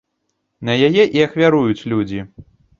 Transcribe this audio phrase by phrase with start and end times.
[0.69, 2.19] На яе і ахвяруюць людзі.